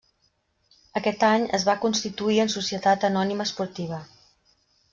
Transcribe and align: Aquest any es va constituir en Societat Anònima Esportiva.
Aquest 0.99 1.25
any 1.27 1.45
es 1.57 1.65
va 1.67 1.75
constituir 1.83 2.39
en 2.45 2.51
Societat 2.55 3.05
Anònima 3.11 3.49
Esportiva. 3.51 4.01